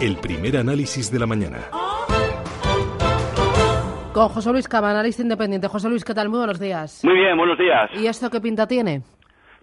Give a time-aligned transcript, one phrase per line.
[0.00, 1.58] El primer análisis de la mañana.
[4.12, 5.68] Con José Luis Cava, analista independiente.
[5.68, 6.28] José Luis, ¿qué tal?
[6.28, 7.04] Muy buenos días.
[7.04, 7.90] Muy bien, buenos días.
[7.94, 9.02] ¿Y esto qué pinta tiene?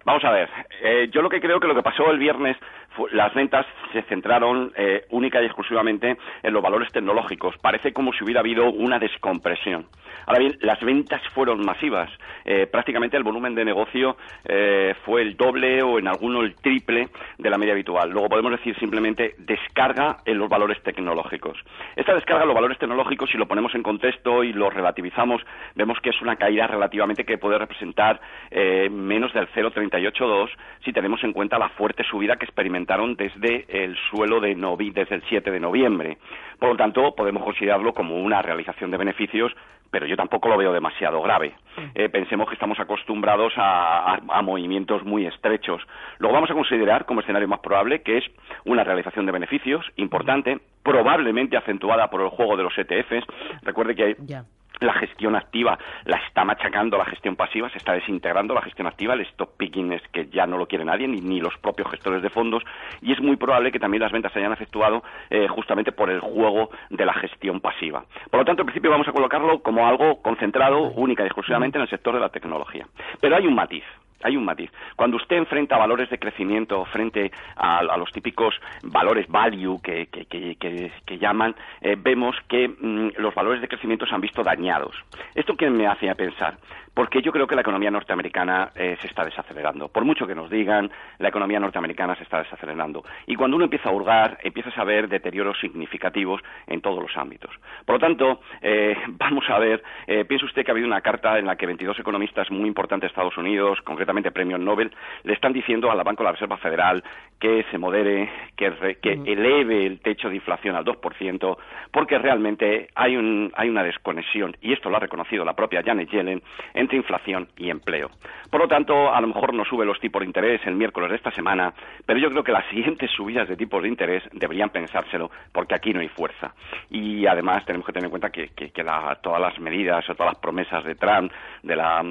[0.04, 0.48] Vamos a ver,
[0.82, 2.56] eh, yo lo que creo que lo que pasó el viernes,
[2.96, 7.56] fue, las ventas se centraron eh, única y exclusivamente en los valores tecnológicos.
[7.58, 9.86] Parece como si hubiera habido una descompresión.
[10.26, 12.10] Ahora bien, las ventas fueron masivas.
[12.44, 17.08] Eh, prácticamente el volumen de negocio eh, fue el doble o en alguno el triple
[17.38, 18.10] de la media habitual.
[18.10, 21.58] Luego podemos decir simplemente descarga en los valores tecnológicos.
[21.96, 25.42] Esta descarga en los valores tecnológicos, si lo ponemos en contexto y lo relativizamos,
[25.74, 30.50] vemos que es una caída relativamente que puede representar eh, menos del 0,38,2
[30.84, 35.16] si tenemos en cuenta la fuerte subida que experimentaron desde el suelo de novi, desde
[35.16, 36.18] el 7 de noviembre.
[36.58, 39.52] Por lo tanto, podemos considerarlo como una realización de beneficios
[39.92, 41.54] pero yo tampoco lo veo demasiado grave.
[41.94, 45.82] Eh, pensemos que estamos acostumbrados a, a, a, movimientos muy estrechos.
[46.18, 48.24] Luego vamos a considerar como escenario más probable que es
[48.64, 53.26] una realización de beneficios importante, probablemente acentuada por el juego de los ETFs.
[53.62, 54.44] Recuerde que hay yeah
[54.82, 59.14] la gestión activa la está machacando la gestión pasiva, se está desintegrando la gestión activa,
[59.14, 62.22] el stop picking es que ya no lo quiere nadie, ni, ni los propios gestores
[62.22, 62.62] de fondos,
[63.00, 66.20] y es muy probable que también las ventas se hayan efectuado eh, justamente por el
[66.20, 68.04] juego de la gestión pasiva.
[68.30, 71.82] Por lo tanto, en principio vamos a colocarlo como algo concentrado única y exclusivamente en
[71.82, 72.86] el sector de la tecnología.
[73.20, 73.84] Pero hay un matiz
[74.22, 74.70] hay un matiz.
[74.96, 81.96] Cuando usted enfrenta valores de crecimiento frente a, los típicos valores value que, llaman, eh,
[81.98, 84.94] vemos que mmm, los valores de crecimiento se han visto dañados.
[85.34, 86.56] ¿Esto qué me hace pensar?
[86.94, 89.88] Porque yo creo que la economía norteamericana eh, se está desacelerando.
[89.88, 93.02] Por mucho que nos digan, la economía norteamericana se está desacelerando.
[93.26, 97.50] Y cuando uno empieza a hurgar, empiezas a ver deterioros significativos en todos los ámbitos.
[97.86, 99.82] Por lo tanto, eh, vamos a ver,
[100.28, 103.12] piensa usted que ha habido una carta en la que 22 economistas muy importantes de
[103.12, 104.92] Estados Unidos, concretamente premios Nobel,
[105.24, 107.02] le están diciendo al Banco de la Reserva Federal
[107.40, 109.26] que se modere, que, re, que mm.
[109.26, 111.56] eleve el techo de inflación al 2%,
[111.90, 116.08] porque realmente hay, un, hay una desconexión, y esto lo ha reconocido la propia Janet
[116.08, 116.40] Yellen,
[116.72, 118.10] entre inflación y empleo.
[118.48, 121.16] Por lo tanto, a lo mejor no sube los tipos de interés el miércoles de
[121.16, 121.74] esta semana,
[122.06, 125.92] pero yo creo que las siguientes subidas de tipos de interés deberían pensárselo, porque aquí
[125.92, 126.54] no hay fuerza.
[126.90, 130.14] Y además tenemos que tener en cuenta que, que, que la, todas las medidas o
[130.14, 131.32] todas las promesas de Trump,
[131.62, 132.04] de la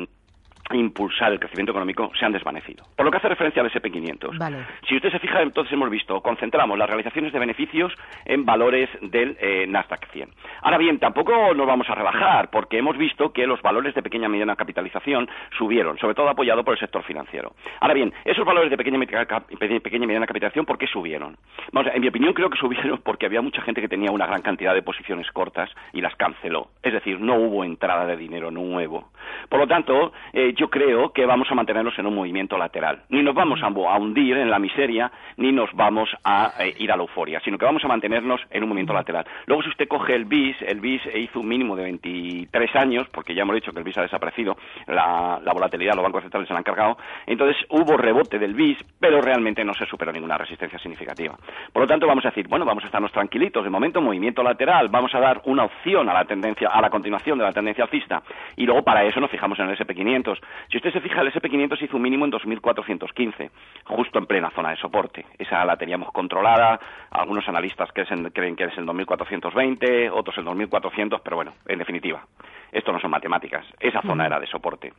[0.71, 2.85] impulsar el crecimiento económico se han desvanecido.
[2.95, 4.37] Por lo que hace referencia al SP500.
[4.37, 4.57] Vale.
[4.87, 7.93] Si usted se fija, entonces hemos visto, concentramos las realizaciones de beneficios
[8.25, 10.29] en valores del eh, Nasdaq 100.
[10.61, 14.27] Ahora bien, tampoco nos vamos a rebajar, porque hemos visto que los valores de pequeña
[14.27, 17.53] y mediana capitalización subieron, sobre todo apoyado por el sector financiero.
[17.79, 21.37] Ahora bien, esos valores de pequeña, pequeña y mediana capitalización, ¿por qué subieron?
[21.71, 24.41] Vamos, en mi opinión creo que subieron porque había mucha gente que tenía una gran
[24.41, 26.69] cantidad de posiciones cortas y las canceló.
[26.83, 29.09] Es decir, no hubo entrada de dinero nuevo.
[29.49, 33.01] Por lo tanto, eh, yo creo que vamos a mantenernos en un movimiento lateral.
[33.09, 36.91] Ni nos vamos a, a hundir en la miseria, ni nos vamos a eh, ir
[36.91, 39.25] a la euforia, sino que vamos a mantenernos en un movimiento lateral.
[39.47, 43.33] Luego, si usted coge el BIS, el BIS hizo un mínimo de 23 años, porque
[43.33, 44.55] ya hemos dicho que el BIS ha desaparecido,
[44.85, 46.95] la, la volatilidad, los bancos centrales se la han cargado,
[47.25, 51.35] entonces hubo rebote del BIS, pero realmente no se superó ninguna resistencia significativa.
[51.73, 54.89] Por lo tanto, vamos a decir, bueno, vamos a estarnos tranquilitos, de momento movimiento lateral,
[54.89, 58.21] vamos a dar una opción a la tendencia, a la continuación de la tendencia alcista,
[58.55, 60.39] y luego para eso nos fijamos en el SP500.
[60.69, 63.49] Si usted se fija, el SP500 hizo un mínimo en 2.415,
[63.85, 65.25] justo en plena zona de soporte.
[65.37, 66.79] Esa la teníamos controlada,
[67.11, 72.25] algunos analistas creen que es el 2.420, otros el 2.400, pero bueno, en definitiva,
[72.71, 74.93] esto no son matemáticas, esa zona era de soporte.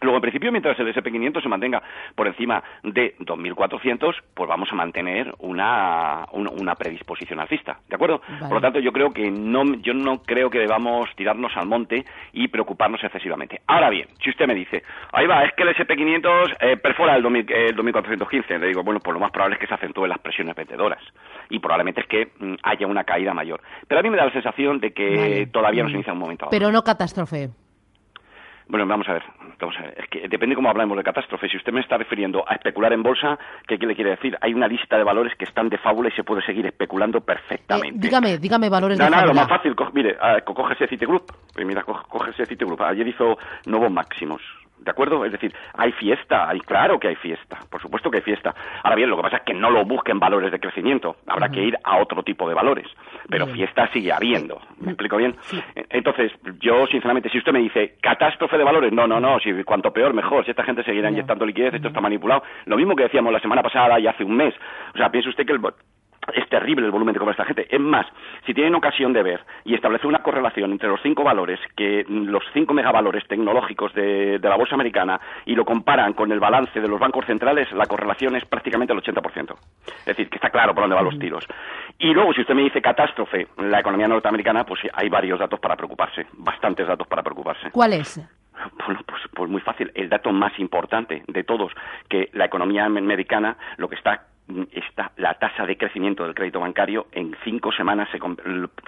[0.00, 1.82] Luego, en principio, mientras el SP500 se mantenga
[2.14, 8.20] por encima de 2.400, pues vamos a mantener una, una, una, predisposición alcista, ¿de acuerdo?
[8.28, 8.40] Vale.
[8.40, 12.04] Por lo tanto, yo creo que no, yo no creo que debamos tirarnos al monte
[12.32, 13.60] y preocuparnos excesivamente.
[13.66, 14.82] Ahora bien, si usted me dice,
[15.12, 19.00] ahí va, es que el SP500 eh, perfora el, 2000, el 2.415, le digo, bueno,
[19.00, 21.02] pues lo más probable es que se acentúen las presiones vendedoras
[21.50, 23.60] y probablemente es que mm, haya una caída mayor.
[23.86, 25.46] Pero a mí me da la sensación de que vale.
[25.46, 26.48] todavía no se inicia un momento.
[26.50, 27.50] Pero no catástrofe.
[28.68, 29.22] Bueno, vamos a ver,
[29.58, 29.94] vamos a ver.
[29.98, 31.48] Es que depende cómo hablamos de catástrofe.
[31.48, 34.36] Si usted me está refiriendo a especular en bolsa, ¿qué, qué le quiere decir?
[34.42, 37.96] Hay una lista de valores que están de fábula y se puede seguir especulando perfectamente.
[37.96, 39.32] Eh, dígame, dígame valores no, de no, fábula.
[39.32, 41.32] lo más fácil, co mire, uh, cógese Citigroup.
[41.54, 42.82] Pues mira, cógese Citigroup.
[42.82, 44.42] Ayer hizo nuevos máximos.
[44.80, 45.24] ¿De acuerdo?
[45.24, 48.54] Es decir, hay fiesta, hay claro que hay fiesta, por supuesto que hay fiesta.
[48.82, 51.50] Ahora bien, lo que pasa es que no lo busquen valores de crecimiento, habrá uh
[51.50, 51.54] -huh.
[51.54, 52.86] que ir a otro tipo de valores,
[53.28, 53.56] pero bien.
[53.58, 54.60] fiesta sigue habiendo.
[54.80, 55.36] ¿Me explico bien?
[55.42, 55.62] Sí.
[55.90, 59.92] Entonces, yo sinceramente, si usted me dice catástrofe de valores, no, no, no, si cuanto
[59.92, 62.42] peor mejor, si esta gente seguirá inyectando liquidez, esto está manipulado.
[62.66, 64.54] Lo mismo que decíamos la semana pasada y hace un mes.
[64.94, 65.58] O sea, piense usted que el
[66.34, 67.74] es terrible el volumen de compra de esta gente.
[67.74, 68.06] Es más,
[68.46, 72.42] si tienen ocasión de ver y establecer una correlación entre los cinco valores, que los
[72.52, 76.98] cinco megavalores tecnológicos de, la bolsa americana, y lo comparan con el balance de los
[76.98, 79.54] bancos centrales, la correlación es prácticamente el 80%.
[79.86, 81.46] Es decir, que está claro por dónde van los tiros.
[81.98, 85.76] Y luego, si usted me dice catástrofe, la economía norteamericana, pues hay varios datos para
[85.76, 87.70] preocuparse, bastantes datos para preocuparse.
[87.70, 88.20] ¿Cuál es?
[88.86, 89.90] Bueno, pues, pues muy fácil.
[89.94, 91.72] El dato más importante de todos,
[92.08, 94.26] que la economía americana lo que está
[94.72, 98.08] está la tasa de crecimiento del crédito bancario en cinco semanas,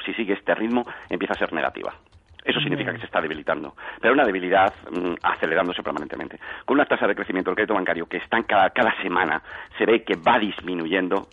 [0.04, 1.94] si sigue este ritmo, empieza a ser negativa.
[2.42, 6.38] Eso significa que se está debilitando, pero una debilidad mm, acelerándose permanentemente.
[6.64, 9.42] Con una tasa de crecimiento del crédito bancario que está cada, cada semana,
[9.76, 11.28] se ve que va disminuyendo,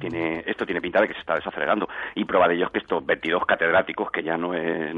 [0.00, 1.88] tiene, esto tiene pinta de que se está desacelerando.
[2.14, 4.94] Y prueba de ello es que estos 22 catedráticos, que ya no, es,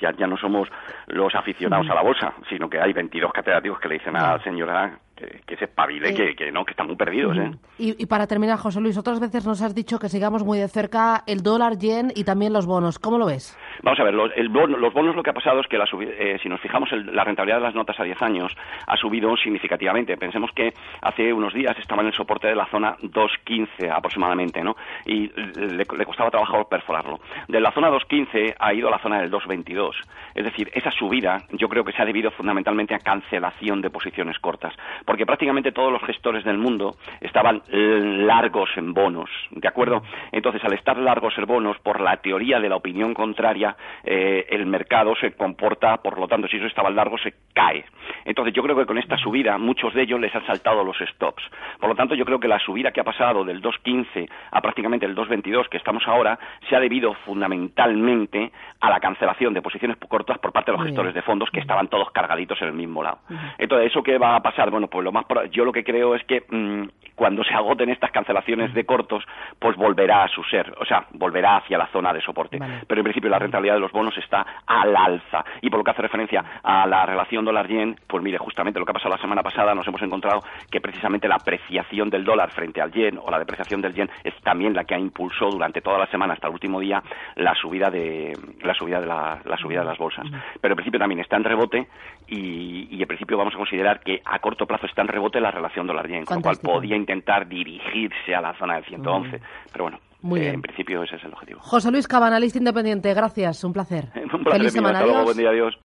[0.00, 0.68] ya, ya no somos
[1.08, 4.42] los aficionados a la bolsa, sino que hay 22 catedráticos que le dicen a la
[4.42, 4.98] señora
[5.46, 7.36] que, se espabile, que, que, no, que están muy perdidos.
[7.36, 7.50] ¿eh?
[7.78, 11.22] Y, para terminar, José Luis, otras veces nos has dicho que sigamos muy de cerca
[11.26, 12.98] el dólar, yen y también los bonos.
[12.98, 13.56] ¿Cómo lo ves?
[13.82, 16.48] Vamos a ver, los, los bonos lo que ha pasado es que la eh, si
[16.48, 18.52] nos fijamos la rentabilidad de las notas a 10 años
[18.86, 20.16] ha subido significativamente.
[20.16, 24.76] Pensemos que hace unos días estaba en el soporte de la zona 2.15 aproximadamente, ¿no?
[25.06, 27.20] Y le, costaba trabajo perforarlo.
[27.48, 29.92] De la zona 2.15 ha ido a la zona del 2.22.
[30.34, 34.38] Es decir, esa subida yo creo que se ha debido fundamentalmente a cancelación de posiciones
[34.38, 34.74] cortas
[35.12, 40.02] porque prácticamente todos los gestores del mundo estaban largos en bonos, ¿de acuerdo?
[40.32, 44.64] Entonces, al estar largos en bonos, por la teoría de la opinión contraria, eh, el
[44.64, 47.84] mercado se comporta, por lo tanto, si eso estaba largo, se cae.
[48.24, 51.42] Entonces, yo creo que con esta subida, muchos de ellos les han saltado los stops.
[51.78, 55.04] Por lo tanto, yo creo que la subida que ha pasado del 2.15 a prácticamente
[55.04, 56.38] el 2.22 que estamos ahora,
[56.70, 58.50] se ha debido fundamentalmente
[58.80, 61.88] a la cancelación de posiciones cortas por parte de los gestores de fondos que estaban
[61.88, 63.18] todos cargaditos en el mismo lado.
[63.58, 64.70] Entonces, ¿eso qué va a pasar?
[64.70, 66.84] Bueno, pues lo más yo lo que creo es que mm,
[67.14, 69.24] cuando se agoten estas cancelaciones de cortos,
[69.58, 72.58] pues volverá a su ser, o sea, volverá hacia la zona de soporte.
[72.86, 75.44] Pero en principio la rentabilidad de los bonos está al alza.
[75.60, 78.90] Y por lo que hace referencia a la relación dólar-yen, pues mire, justamente lo que
[78.90, 80.40] ha pasado la semana pasada, nos hemos encontrado
[80.70, 84.34] que precisamente la apreciación del dólar frente al yen o la depreciación del yen es
[84.42, 87.02] también la que ha impulsado durante toda la semana hasta el último día
[87.36, 90.26] la subida de la subida de la, subida de las bolsas.
[90.60, 91.86] Pero en principio también está en rebote
[92.26, 95.50] y, y en principio vamos a considerar que a corto plazo está en rebote la
[95.50, 99.40] relación dólar-yen, con lo cual podía intentar dirigirse a la zona del 111.
[99.72, 99.98] Pero bueno,
[100.36, 101.60] eh, en principio ese es el objetivo.
[101.60, 104.06] José Luis Cabanalista Independiente, gracias, un placer.
[104.32, 105.76] un placer Feliz semana, buen día, adiós.